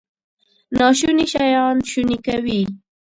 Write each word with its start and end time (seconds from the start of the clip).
ناشوني 0.77 1.25
شیان 1.33 1.75
شوني 1.89 2.17
کوي. 2.25 2.61